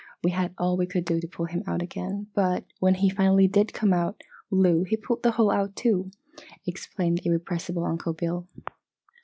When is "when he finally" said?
2.79-3.47